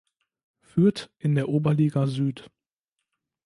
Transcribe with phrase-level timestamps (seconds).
[0.63, 2.49] Fürth in der Oberliga Süd.